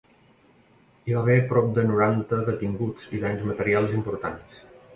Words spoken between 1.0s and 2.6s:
Hi va haver prop de noranta